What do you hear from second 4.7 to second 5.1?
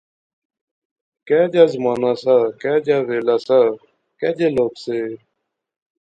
سے